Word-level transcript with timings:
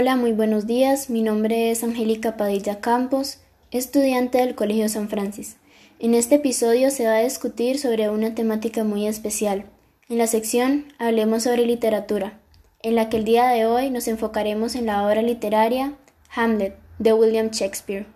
Hola, 0.00 0.16
muy 0.16 0.32
buenos 0.32 0.66
días. 0.66 1.10
Mi 1.10 1.20
nombre 1.20 1.70
es 1.70 1.84
Angélica 1.84 2.38
Padilla 2.38 2.80
Campos, 2.80 3.36
estudiante 3.70 4.38
del 4.38 4.54
Colegio 4.54 4.88
San 4.88 5.10
Francis. 5.10 5.58
En 5.98 6.14
este 6.14 6.36
episodio 6.36 6.90
se 6.90 7.04
va 7.04 7.16
a 7.16 7.22
discutir 7.22 7.78
sobre 7.78 8.08
una 8.08 8.34
temática 8.34 8.82
muy 8.82 9.06
especial. 9.06 9.66
En 10.08 10.16
la 10.16 10.26
sección 10.26 10.86
Hablemos 10.98 11.42
sobre 11.42 11.66
literatura, 11.66 12.40
en 12.82 12.94
la 12.94 13.10
que 13.10 13.18
el 13.18 13.24
día 13.26 13.48
de 13.48 13.66
hoy 13.66 13.90
nos 13.90 14.08
enfocaremos 14.08 14.74
en 14.74 14.86
la 14.86 15.06
obra 15.06 15.20
literaria 15.20 15.92
Hamlet 16.34 16.78
de 16.98 17.12
William 17.12 17.50
Shakespeare. 17.50 18.06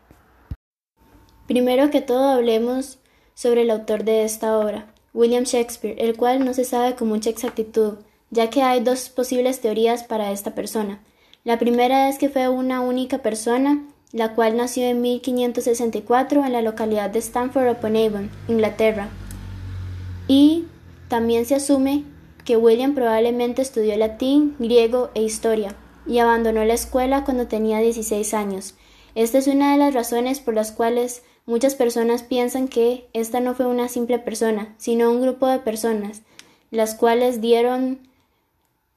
Primero 1.46 1.90
que 1.90 2.00
todo 2.00 2.30
hablemos 2.30 2.98
sobre 3.34 3.60
el 3.60 3.70
autor 3.70 4.04
de 4.04 4.24
esta 4.24 4.56
obra, 4.56 4.90
William 5.12 5.44
Shakespeare, 5.44 5.96
el 5.98 6.16
cual 6.16 6.46
no 6.46 6.54
se 6.54 6.64
sabe 6.64 6.94
con 6.94 7.08
mucha 7.08 7.28
exactitud, 7.28 7.98
ya 8.30 8.48
que 8.48 8.62
hay 8.62 8.80
dos 8.80 9.10
posibles 9.10 9.60
teorías 9.60 10.02
para 10.02 10.32
esta 10.32 10.54
persona. 10.54 11.02
La 11.44 11.58
primera 11.58 12.08
es 12.08 12.16
que 12.16 12.30
fue 12.30 12.48
una 12.48 12.80
única 12.80 13.18
persona, 13.18 13.86
la 14.12 14.34
cual 14.34 14.56
nació 14.56 14.84
en 14.84 15.02
1564 15.02 16.42
en 16.42 16.52
la 16.54 16.62
localidad 16.62 17.10
de 17.10 17.18
Stamford 17.18 17.70
upon 17.70 17.96
Avon, 17.96 18.30
Inglaterra. 18.48 19.10
Y 20.26 20.64
también 21.08 21.44
se 21.44 21.56
asume 21.56 22.04
que 22.46 22.56
William 22.56 22.94
probablemente 22.94 23.60
estudió 23.60 23.94
latín, 23.98 24.56
griego 24.58 25.10
e 25.14 25.22
historia, 25.22 25.76
y 26.06 26.18
abandonó 26.18 26.64
la 26.64 26.72
escuela 26.72 27.24
cuando 27.24 27.46
tenía 27.46 27.80
16 27.80 28.32
años. 28.32 28.74
Esta 29.14 29.36
es 29.36 29.46
una 29.46 29.72
de 29.72 29.78
las 29.78 29.92
razones 29.92 30.40
por 30.40 30.54
las 30.54 30.72
cuales 30.72 31.24
muchas 31.44 31.74
personas 31.74 32.22
piensan 32.22 32.68
que 32.68 33.06
esta 33.12 33.40
no 33.40 33.54
fue 33.54 33.66
una 33.66 33.88
simple 33.88 34.18
persona, 34.18 34.74
sino 34.78 35.10
un 35.10 35.20
grupo 35.20 35.46
de 35.46 35.58
personas, 35.58 36.22
las 36.70 36.94
cuales 36.94 37.42
dieron 37.42 37.98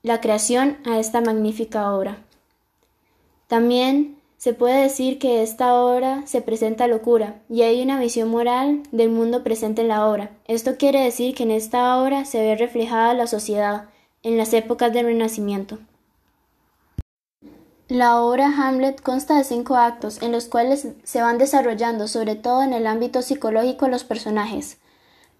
la 0.02 0.22
creación 0.22 0.78
a 0.86 0.98
esta 0.98 1.20
magnífica 1.20 1.94
obra. 1.94 2.24
También 3.48 4.18
se 4.38 4.54
puede 4.54 4.84
decir 4.84 5.18
que 5.18 5.42
esta 5.42 5.74
obra 5.74 6.22
se 6.28 6.42
presenta 6.42 6.88
locura 6.88 7.42
y 7.50 7.64
hay 7.64 7.82
una 7.82 8.00
visión 8.00 8.30
moral 8.30 8.84
del 8.92 9.10
mundo 9.10 9.44
presente 9.44 9.82
en 9.82 9.88
la 9.88 10.08
obra. 10.08 10.32
Esto 10.46 10.78
quiere 10.78 11.02
decir 11.02 11.34
que 11.34 11.44
en 11.44 11.52
esta 11.52 11.98
obra 11.98 12.26
se 12.26 12.42
ve 12.42 12.56
reflejada 12.56 13.14
la 13.14 13.26
sociedad 13.26 13.90
en 14.22 14.38
las 14.38 14.54
épocas 14.54 14.94
del 14.94 15.08
Renacimiento. 15.08 15.80
La 17.88 18.22
obra 18.22 18.48
Hamlet 18.48 19.02
consta 19.02 19.38
de 19.38 19.46
cinco 19.46 19.76
actos 19.78 20.22
en 20.22 20.34
los 20.34 20.46
cuales 20.46 20.90
se 21.04 21.22
van 21.22 21.38
desarrollando, 21.38 22.10
sobre 22.10 22.36
todo 22.36 22.62
en 22.62 22.74
el 22.74 22.86
ámbito 22.86 23.22
psicológico, 23.22 23.88
los 23.88 24.04
personajes. 24.04 24.78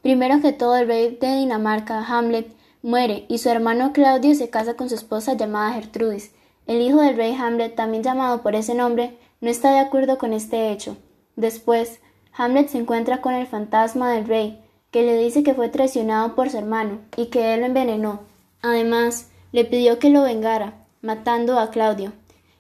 Primero 0.02 0.40
que 0.42 0.54
todo, 0.54 0.78
el 0.78 0.88
rey 0.88 1.18
de 1.20 1.36
Dinamarca, 1.36 2.06
Hamlet, 2.08 2.48
muere 2.82 3.26
y 3.28 3.40
su 3.40 3.50
hermano 3.50 3.92
Claudio 3.92 4.34
se 4.34 4.50
casa 4.50 4.76
con 4.76 4.88
su 4.88 4.96
esposa 4.96 5.34
llamada 5.34 5.74
Gertrudis. 5.74 6.32
El 6.68 6.82
hijo 6.82 7.02
del 7.02 7.16
rey 7.16 7.34
Hamlet, 7.34 7.76
también 7.76 8.04
llamado 8.04 8.44
por 8.44 8.54
ese 8.54 8.76
nombre, 8.76 9.18
no 9.40 9.50
está 9.50 9.72
de 9.72 9.80
acuerdo 9.80 10.18
con 10.18 10.34
este 10.34 10.72
hecho. 10.72 10.98
Después, 11.38 12.02
Hamlet 12.34 12.68
se 12.68 12.78
encuentra 12.78 13.22
con 13.22 13.34
el 13.34 13.48
fantasma 13.48 14.12
del 14.12 14.28
rey, 14.28 14.62
que 14.92 15.04
le 15.04 15.18
dice 15.18 15.44
que 15.44 15.54
fue 15.54 15.70
traicionado 15.70 16.36
por 16.36 16.50
su 16.50 16.58
hermano 16.58 17.00
y 17.16 17.28
que 17.28 17.54
él 17.54 17.62
lo 17.62 17.66
envenenó. 17.68 18.20
Además, 18.62 19.30
le 19.54 19.64
pidió 19.64 19.98
que 19.98 20.10
lo 20.10 20.24
vengara, 20.24 20.86
matando 21.02 21.58
a 21.58 21.72
Claudio. 21.72 22.12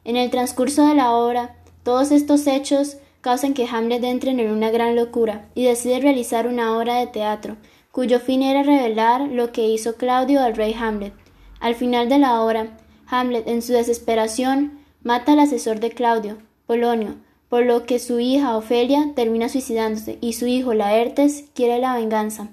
En 0.05 0.15
el 0.15 0.31
transcurso 0.31 0.87
de 0.87 0.95
la 0.95 1.11
obra, 1.11 1.57
todos 1.83 2.11
estos 2.11 2.47
hechos 2.47 2.97
causan 3.19 3.53
que 3.53 3.67
Hamlet 3.67 4.03
entre 4.05 4.31
en 4.31 4.51
una 4.51 4.71
gran 4.71 4.95
locura 4.95 5.49
y 5.53 5.65
decide 5.65 5.99
realizar 5.99 6.47
una 6.47 6.77
obra 6.77 6.95
de 6.95 7.07
teatro, 7.07 7.57
cuyo 7.91 8.19
fin 8.19 8.41
era 8.41 8.63
revelar 8.63 9.21
lo 9.21 9.51
que 9.51 9.67
hizo 9.67 9.95
Claudio 9.95 10.41
al 10.41 10.55
rey 10.55 10.73
Hamlet. 10.73 11.13
Al 11.59 11.75
final 11.75 12.07
de 12.07 12.19
la 12.19 12.41
obra, 12.41 12.77
Hamlet, 13.09 13.47
en 13.47 13.61
su 13.61 13.73
desesperación, 13.73 14.79
mata 15.01 15.33
al 15.33 15.39
asesor 15.39 15.79
de 15.79 15.91
Claudio, 15.91 16.37
Polonio, 16.65 17.15
por 17.49 17.63
lo 17.63 17.85
que 17.85 17.99
su 17.99 18.19
hija 18.19 18.57
Ofelia 18.57 19.13
termina 19.15 19.47
suicidándose 19.47 20.17
y 20.19 20.33
su 20.33 20.47
hijo 20.47 20.73
Laertes 20.73 21.45
quiere 21.53 21.79
la 21.79 21.95
venganza. 21.95 22.49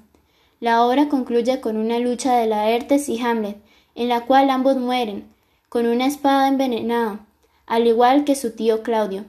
La 0.61 0.85
obra 0.85 1.09
concluye 1.09 1.61
con 1.61 1.77
una 1.77 1.99
lucha 1.99 2.37
de 2.37 2.47
Laertes 2.47 3.09
y 3.09 3.21
Hamlet, 3.21 3.57
en 3.95 4.09
la 4.09 4.23
cual 4.23 4.51
ambos 4.51 4.77
mueren, 4.77 5.29
con 5.69 5.87
una 5.87 6.07
espada 6.07 6.49
envenenada, 6.49 7.27
al 7.67 7.87
igual 7.87 8.25
que 8.25 8.37
su 8.37 8.53
tío 8.53 8.83
Claudio. 8.83 9.25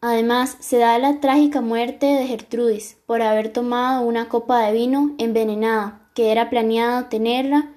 Además, 0.00 0.56
se 0.60 0.78
da 0.78 0.98
la 0.98 1.20
trágica 1.20 1.60
muerte 1.60 2.06
de 2.06 2.26
Gertrudis 2.26 2.96
por 3.04 3.20
haber 3.20 3.52
tomado 3.52 4.02
una 4.02 4.28
copa 4.28 4.60
de 4.60 4.72
vino 4.72 5.14
envenenada, 5.18 6.08
que 6.14 6.32
era 6.32 6.50
planeado 6.50 7.06
tenerla 7.06 7.70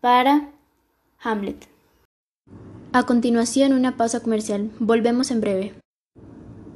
para 0.00 0.48
Hamlet. 1.20 1.75
A 2.96 3.02
continuación, 3.02 3.74
una 3.74 3.98
pausa 3.98 4.20
comercial. 4.20 4.70
Volvemos 4.78 5.30
en 5.30 5.42
breve. 5.42 5.74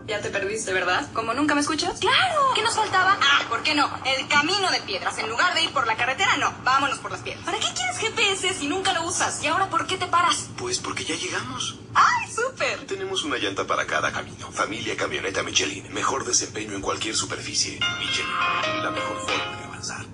Ya 0.06 0.20
te 0.20 0.28
perdiste, 0.28 0.70
¿verdad? 0.70 1.10
¿Como 1.14 1.32
nunca 1.32 1.54
me 1.54 1.62
escuchas? 1.62 1.98
¡Claro! 1.98 2.42
¿Qué 2.54 2.60
nos 2.60 2.76
faltaba? 2.76 3.16
Ah, 3.18 3.46
¿por 3.48 3.62
qué 3.62 3.74
no? 3.74 3.88
El 4.04 4.28
camino 4.28 4.70
de 4.70 4.80
piedras. 4.80 5.16
En 5.16 5.30
lugar 5.30 5.54
de 5.54 5.62
ir 5.62 5.70
por 5.72 5.86
la 5.86 5.96
carretera, 5.96 6.36
no. 6.36 6.52
Vámonos 6.62 6.98
por 6.98 7.10
las 7.10 7.22
piedras. 7.22 7.46
¿Para 7.46 7.58
qué 7.58 7.68
quieres 7.74 7.96
GPS 7.96 8.52
si 8.52 8.68
nunca 8.68 8.92
lo 8.92 9.06
usas? 9.06 9.42
¿Y 9.42 9.46
ahora 9.46 9.70
por 9.70 9.86
qué 9.86 9.96
te 9.96 10.08
paras? 10.08 10.50
Pues 10.58 10.78
porque 10.78 11.04
ya 11.04 11.14
llegamos. 11.14 11.78
¡Ay, 11.94 12.30
súper! 12.30 12.86
Tenemos 12.86 13.24
una 13.24 13.38
llanta 13.38 13.66
para 13.66 13.86
cada 13.86 14.12
camino. 14.12 14.52
Familia 14.52 14.94
Camioneta 14.98 15.42
Michelin. 15.42 15.90
Mejor 15.94 16.26
desempeño 16.26 16.74
en 16.74 16.82
cualquier 16.82 17.16
superficie. 17.16 17.80
Michelin. 17.98 18.82
La 18.82 18.90
mejor 18.90 19.20
forma 19.20 19.56
de 19.56 19.64
avanzar. 19.64 20.04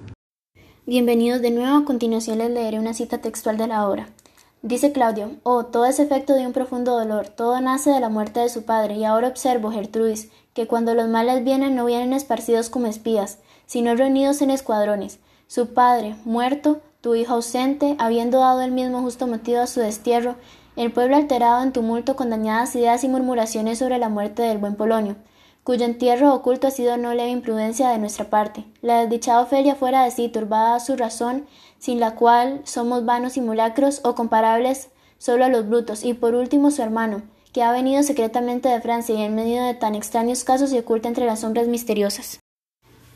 Bienvenidos 0.87 1.43
de 1.43 1.51
nuevo. 1.51 1.79
A 1.79 1.85
continuación 1.85 2.39
les 2.39 2.51
leeré 2.51 2.79
una 2.79 2.95
cita 2.95 3.19
textual 3.19 3.59
de 3.59 3.67
la 3.67 3.89
obra. 3.89 4.09
Dice 4.67 4.91
Claudio, 4.91 5.31
oh, 5.45 5.67
todo 5.67 5.87
es 5.87 6.01
efecto 6.01 6.35
de 6.35 6.45
un 6.45 6.53
profundo 6.53 6.99
dolor, 6.99 7.29
todo 7.29 7.61
nace 7.61 7.91
de 7.91 8.01
la 8.01 8.09
muerte 8.09 8.41
de 8.41 8.49
su 8.49 8.65
padre, 8.65 8.97
y 8.97 9.05
ahora 9.05 9.29
observo, 9.29 9.71
Gertrudis, 9.71 10.29
que 10.55 10.67
cuando 10.67 10.93
los 10.93 11.07
males 11.07 11.45
vienen 11.45 11.77
no 11.77 11.85
vienen 11.85 12.13
esparcidos 12.13 12.69
como 12.69 12.89
espías, 12.89 13.39
sino 13.67 13.95
reunidos 13.95 14.43
en 14.43 14.51
escuadrones. 14.51 15.21
Su 15.47 15.73
padre, 15.73 16.17
muerto, 16.25 16.81
tu 17.01 17.15
hijo 17.15 17.35
ausente, 17.35 17.95
habiendo 18.01 18.41
dado 18.41 18.61
el 18.61 18.73
mismo 18.73 19.03
justo 19.03 19.29
motivo 19.29 19.61
a 19.61 19.69
su 19.69 19.79
destierro, 19.79 20.35
el 20.75 20.91
pueblo 20.91 21.15
alterado 21.15 21.63
en 21.63 21.73
tumulto 21.73 22.17
con 22.17 22.31
dañadas 22.31 22.75
ideas 22.75 23.05
y 23.05 23.09
murmuraciones 23.09 23.79
sobre 23.79 23.99
la 23.99 24.09
muerte 24.09 24.43
del 24.43 24.59
buen 24.59 24.75
Polonio, 24.75 25.15
cuyo 25.67 25.85
entierro 25.85 26.33
oculto 26.33 26.69
ha 26.69 26.71
sido 26.71 26.97
no 26.97 27.13
leve 27.13 27.31
imprudencia 27.31 27.89
de 27.89 27.99
nuestra 27.99 28.31
parte. 28.31 28.65
La 28.83 29.01
desdichada 29.01 29.41
Ofelia 29.41 29.75
fuera 29.75 30.05
de 30.05 30.13
sí, 30.13 30.29
turbada 30.29 30.79
su 30.79 30.95
razón, 30.95 31.45
sin 31.81 31.99
la 31.99 32.15
cual 32.15 32.61
somos 32.63 33.05
vanos 33.05 33.33
simulacros 33.33 34.01
o 34.05 34.15
comparables 34.15 34.91
solo 35.19 35.45
a 35.45 35.49
los 35.49 35.69
brutos, 35.69 36.05
y 36.05 36.15
por 36.15 36.37
último 36.37 36.71
su 36.71 36.83
hermano, 36.83 37.23
que 37.53 37.65
ha 37.65 37.73
venido 37.73 38.05
secretamente 38.05 38.69
de 38.69 38.81
Francia 38.81 39.17
y 39.17 39.23
en 39.23 39.35
medio 39.35 39.61
de 39.65 39.75
tan 39.75 39.97
extraños 39.97 40.45
casos 40.45 40.71
se 40.71 40.79
oculta 40.79 41.09
entre 41.09 41.27
las 41.27 41.41
sombras 41.41 41.67
misteriosas. 41.67 42.39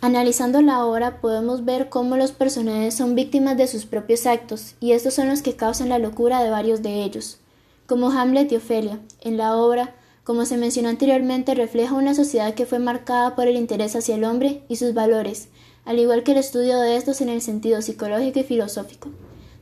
Analizando 0.01 0.61
la 0.61 0.85
obra 0.85 1.21
podemos 1.21 1.65
ver 1.65 1.89
cómo 1.89 2.17
los 2.17 2.33
personajes 2.33 2.97
son 2.97 3.15
víctimas 3.15 3.57
de 3.59 3.69
sus 3.69 3.87
propios 3.87 4.27
actos, 4.27 4.75
y 4.81 4.91
estos 4.91 5.15
son 5.15 5.29
los 5.29 5.43
que 5.43 5.55
causan 5.55 5.89
la 5.89 6.01
locura 6.01 6.43
de 6.43 6.51
varios 6.51 6.83
de 6.83 7.05
ellos. 7.05 7.39
Como 7.87 8.11
Hamlet 8.11 8.51
y 8.51 8.57
Ofelia, 8.57 8.99
en 9.21 9.37
la 9.37 9.55
obra, 9.55 9.95
como 10.31 10.47
se 10.47 10.57
mencionó 10.57 10.91
anteriormente, 10.91 11.57
refleja 11.57 11.93
una 11.97 12.15
sociedad 12.15 12.55
que 12.55 12.65
fue 12.65 12.79
marcada 12.79 13.35
por 13.35 13.49
el 13.49 13.57
interés 13.57 13.97
hacia 13.97 14.15
el 14.15 14.23
hombre 14.23 14.63
y 14.69 14.77
sus 14.77 14.95
valores, 14.95 15.49
al 15.85 15.99
igual 15.99 16.23
que 16.23 16.31
el 16.31 16.39
estudio 16.39 16.79
de 16.79 16.95
estos 16.95 17.21
en 17.21 17.29
el 17.29 17.43
sentido 17.43 17.83
psicológico 17.83 18.39
y 18.39 18.45
filosófico. 18.45 19.09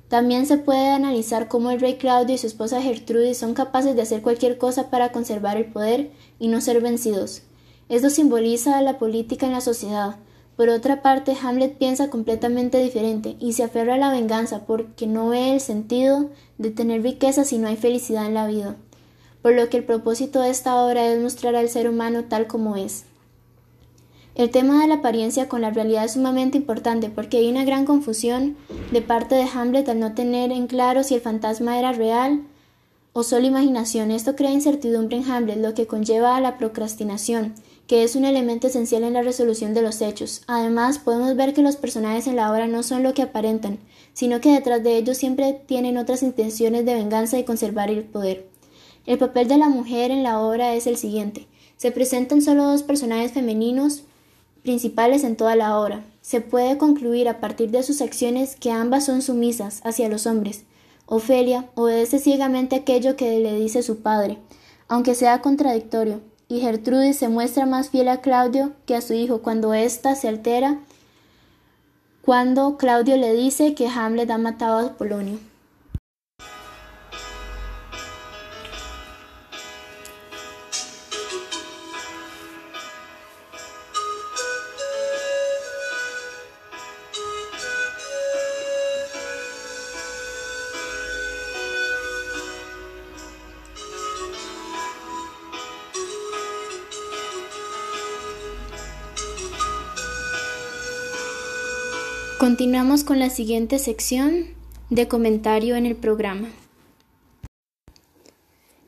También 0.08 0.44
se 0.44 0.58
puede 0.58 0.90
analizar 0.90 1.48
cómo 1.48 1.70
el 1.70 1.80
rey 1.80 1.94
Claudio 1.94 2.34
y 2.34 2.38
su 2.38 2.46
esposa 2.46 2.82
Gertrudis 2.82 3.38
son 3.38 3.54
capaces 3.54 3.96
de 3.96 4.02
hacer 4.02 4.20
cualquier 4.20 4.58
cosa 4.58 4.90
para 4.90 5.10
conservar 5.10 5.56
el 5.56 5.72
poder 5.72 6.10
y 6.38 6.48
no 6.48 6.60
ser 6.60 6.82
vencidos. 6.82 7.44
Esto 7.88 8.10
simboliza 8.10 8.82
la 8.82 8.98
política 8.98 9.46
en 9.46 9.52
la 9.52 9.62
sociedad. 9.62 10.16
Por 10.54 10.68
otra 10.68 11.00
parte, 11.00 11.34
Hamlet 11.42 11.78
piensa 11.78 12.10
completamente 12.10 12.76
diferente 12.76 13.36
y 13.40 13.54
se 13.54 13.62
aferra 13.62 13.94
a 13.94 13.98
la 13.98 14.10
venganza 14.10 14.66
porque 14.66 15.06
no 15.06 15.30
ve 15.30 15.54
el 15.54 15.62
sentido 15.62 16.28
de 16.58 16.70
tener 16.70 17.02
riqueza 17.02 17.46
si 17.46 17.56
no 17.56 17.68
hay 17.68 17.76
felicidad 17.76 18.26
en 18.26 18.34
la 18.34 18.46
vida. 18.46 18.76
Por 19.42 19.54
lo 19.54 19.68
que 19.68 19.76
el 19.76 19.84
propósito 19.84 20.40
de 20.40 20.50
esta 20.50 20.82
obra 20.84 21.06
es 21.06 21.20
mostrar 21.20 21.56
al 21.56 21.68
ser 21.68 21.88
humano 21.88 22.24
tal 22.24 22.46
como 22.46 22.76
es. 22.76 23.04
El 24.38 24.50
tema 24.50 24.80
de 24.80 24.86
la 24.86 24.94
apariencia 24.94 25.48
con 25.48 25.62
la 25.62 25.70
realidad 25.70 26.04
es 26.04 26.12
sumamente 26.12 26.58
importante 26.58 27.10
porque 27.10 27.38
hay 27.38 27.50
una 27.50 27.64
gran 27.64 27.84
confusión 27.84 28.56
de 28.92 29.02
parte 29.02 29.34
de 29.34 29.48
Hamlet 29.52 29.88
al 29.88 29.98
no 29.98 30.14
tener 30.14 30.52
en 30.52 30.68
claro 30.68 31.02
si 31.02 31.14
el 31.14 31.20
fantasma 31.20 31.76
era 31.76 31.92
real 31.92 32.42
o 33.12 33.24
solo 33.24 33.46
imaginación. 33.46 34.12
Esto 34.12 34.36
crea 34.36 34.52
incertidumbre 34.52 35.16
en 35.16 35.28
Hamlet, 35.28 35.58
lo 35.58 35.74
que 35.74 35.88
conlleva 35.88 36.36
a 36.36 36.40
la 36.40 36.56
procrastinación, 36.56 37.54
que 37.88 38.04
es 38.04 38.14
un 38.14 38.24
elemento 38.24 38.68
esencial 38.68 39.02
en 39.02 39.14
la 39.14 39.22
resolución 39.22 39.74
de 39.74 39.82
los 39.82 40.00
hechos. 40.00 40.42
Además, 40.46 41.00
podemos 41.00 41.34
ver 41.34 41.52
que 41.52 41.62
los 41.62 41.74
personajes 41.74 42.28
en 42.28 42.36
la 42.36 42.52
obra 42.52 42.68
no 42.68 42.84
son 42.84 43.02
lo 43.02 43.14
que 43.14 43.22
aparentan, 43.22 43.78
sino 44.12 44.40
que 44.40 44.52
detrás 44.52 44.84
de 44.84 44.98
ellos 44.98 45.16
siempre 45.16 45.60
tienen 45.66 45.98
otras 45.98 46.22
intenciones 46.22 46.84
de 46.84 46.94
venganza 46.94 47.40
y 47.40 47.44
conservar 47.44 47.90
el 47.90 48.04
poder. 48.04 48.46
El 49.08 49.18
papel 49.18 49.48
de 49.48 49.58
la 49.58 49.68
mujer 49.68 50.12
en 50.12 50.22
la 50.22 50.38
obra 50.38 50.76
es 50.76 50.86
el 50.86 50.96
siguiente. 50.96 51.48
Se 51.76 51.90
presentan 51.90 52.42
solo 52.42 52.62
dos 52.64 52.84
personajes 52.84 53.32
femeninos, 53.32 54.04
principales 54.62 55.24
en 55.24 55.34
toda 55.34 55.56
la 55.56 55.80
obra. 55.80 56.04
Se 56.22 56.40
puede 56.40 56.78
concluir 56.78 57.28
a 57.28 57.40
partir 57.40 57.70
de 57.70 57.82
sus 57.82 58.02
acciones 58.02 58.54
que 58.54 58.70
ambas 58.70 59.06
son 59.06 59.22
sumisas 59.22 59.80
hacia 59.82 60.08
los 60.08 60.26
hombres, 60.26 60.64
Ofelia 61.10 61.64
obedece 61.74 62.18
ciegamente 62.18 62.76
aquello 62.76 63.16
que 63.16 63.40
le 63.40 63.58
dice 63.58 63.82
su 63.82 64.02
padre, 64.02 64.36
aunque 64.88 65.14
sea 65.14 65.40
contradictorio, 65.40 66.20
y 66.48 66.60
Gertrudis 66.60 67.16
se 67.16 67.30
muestra 67.30 67.64
más 67.64 67.88
fiel 67.88 68.08
a 68.08 68.20
Claudio 68.20 68.72
que 68.84 68.94
a 68.94 69.00
su 69.00 69.14
hijo 69.14 69.40
cuando 69.40 69.72
ésta 69.72 70.14
se 70.14 70.28
altera 70.28 70.80
cuando 72.20 72.76
Claudio 72.76 73.16
le 73.16 73.32
dice 73.32 73.74
que 73.74 73.88
Hamlet 73.88 74.30
ha 74.30 74.36
matado 74.36 74.86
a 74.86 74.92
Polonio. 74.98 75.38
Continuamos 102.38 103.02
con 103.02 103.18
la 103.18 103.30
siguiente 103.30 103.80
sección 103.80 104.44
de 104.90 105.08
comentario 105.08 105.74
en 105.74 105.86
el 105.86 105.96
programa. 105.96 106.48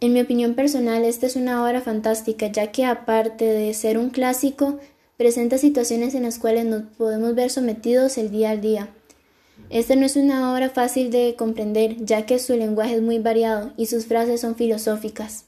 En 0.00 0.12
mi 0.12 0.20
opinión 0.20 0.54
personal, 0.54 1.04
esta 1.04 1.26
es 1.26 1.34
una 1.34 1.64
obra 1.64 1.80
fantástica, 1.80 2.46
ya 2.46 2.70
que 2.70 2.84
aparte 2.84 3.44
de 3.44 3.74
ser 3.74 3.98
un 3.98 4.10
clásico, 4.10 4.78
presenta 5.16 5.58
situaciones 5.58 6.14
en 6.14 6.22
las 6.22 6.38
cuales 6.38 6.64
nos 6.64 6.82
podemos 6.96 7.34
ver 7.34 7.50
sometidos 7.50 8.18
el 8.18 8.30
día 8.30 8.50
al 8.50 8.60
día. 8.60 8.90
Esta 9.68 9.96
no 9.96 10.06
es 10.06 10.14
una 10.14 10.54
obra 10.54 10.70
fácil 10.70 11.10
de 11.10 11.34
comprender, 11.36 11.96
ya 12.04 12.26
que 12.26 12.38
su 12.38 12.54
lenguaje 12.54 12.94
es 12.94 13.02
muy 13.02 13.18
variado 13.18 13.72
y 13.76 13.86
sus 13.86 14.06
frases 14.06 14.42
son 14.42 14.54
filosóficas, 14.54 15.46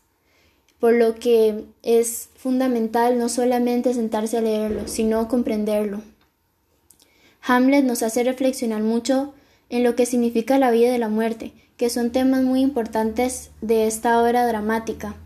por 0.81 0.93
lo 0.93 1.15
que 1.15 1.67
es 1.85 2.31
fundamental 2.35 3.17
no 3.17 3.29
solamente 3.29 3.95
sentarse 3.95 4.39
a 4.39 4.41
leerlo, 4.41 4.89
sino 4.89 5.29
comprenderlo. 5.29 6.03
Hamlet 7.45 7.85
nos 7.85 8.03
hace 8.03 8.23
reflexionar 8.23 8.83
mucho 8.83 9.35
en 9.69 9.83
lo 9.83 9.97
que 9.97 10.07
significa 10.07 10.59
la 10.59 10.71
vida 10.71 10.95
y 10.95 10.99
la 10.99 11.09
muerte, 11.09 11.53
que 11.77 11.91
son 11.91 12.11
temas 12.11 12.43
muy 12.43 12.61
importantes 12.61 13.51
de 13.61 13.89
esta 13.89 14.23
obra 14.23 14.47
dramática, 14.47 15.17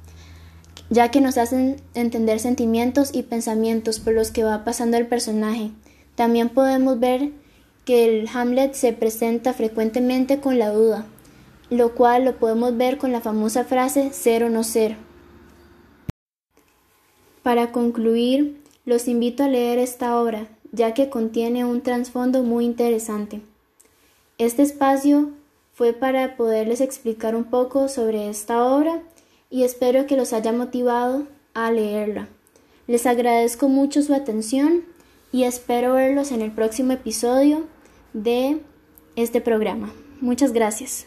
ya 0.88 1.10
que 1.10 1.20
nos 1.20 1.36
hacen 1.36 1.76
entender 1.94 2.40
sentimientos 2.40 3.10
y 3.12 3.24
pensamientos 3.24 4.00
por 4.00 4.14
los 4.14 4.30
que 4.30 4.44
va 4.44 4.64
pasando 4.64 4.96
el 4.96 5.06
personaje. 5.06 5.72
También 6.14 6.48
podemos 6.48 6.98
ver 6.98 7.32
que 7.84 8.06
el 8.06 8.28
Hamlet 8.32 8.72
se 8.72 8.94
presenta 8.94 9.52
frecuentemente 9.52 10.40
con 10.40 10.58
la 10.58 10.70
duda, 10.70 11.04
lo 11.68 11.94
cual 11.94 12.24
lo 12.24 12.38
podemos 12.38 12.76
ver 12.76 12.96
con 12.96 13.12
la 13.12 13.20
famosa 13.20 13.64
frase 13.64 14.12
ser 14.12 14.42
o 14.42 14.48
no 14.48 14.64
ser. 14.64 14.96
Para 17.42 17.72
concluir, 17.72 18.62
los 18.86 19.06
invito 19.06 19.44
a 19.44 19.48
leer 19.48 19.78
esta 19.78 20.18
obra, 20.18 20.48
ya 20.76 20.94
que 20.94 21.08
contiene 21.08 21.64
un 21.64 21.80
trasfondo 21.80 22.42
muy 22.42 22.64
interesante. 22.66 23.40
Este 24.38 24.62
espacio 24.62 25.30
fue 25.72 25.94
para 25.94 26.36
poderles 26.36 26.80
explicar 26.80 27.34
un 27.34 27.44
poco 27.44 27.88
sobre 27.88 28.28
esta 28.28 28.64
obra 28.64 29.02
y 29.50 29.64
espero 29.64 30.06
que 30.06 30.16
los 30.16 30.32
haya 30.32 30.52
motivado 30.52 31.26
a 31.54 31.72
leerla. 31.72 32.28
Les 32.86 33.06
agradezco 33.06 33.68
mucho 33.68 34.02
su 34.02 34.14
atención 34.14 34.84
y 35.32 35.44
espero 35.44 35.94
verlos 35.94 36.30
en 36.30 36.42
el 36.42 36.52
próximo 36.52 36.92
episodio 36.92 37.64
de 38.12 38.60
este 39.16 39.40
programa. 39.40 39.92
Muchas 40.20 40.52
gracias. 40.52 41.06